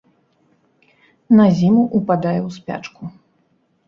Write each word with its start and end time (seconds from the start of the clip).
На 1.39 1.45
зіму 1.59 1.83
ўпадае 1.99 2.39
ў 2.39 2.49
спячку. 2.57 3.03